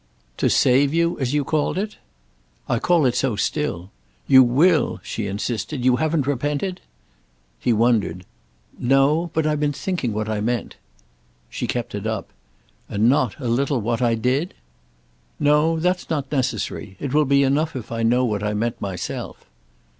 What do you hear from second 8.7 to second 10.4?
"No—but I've been thinking what